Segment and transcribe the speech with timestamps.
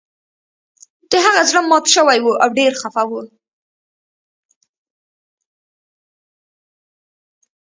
[1.09, 3.11] د هغه زړه مات شوی و او ډیر خفه و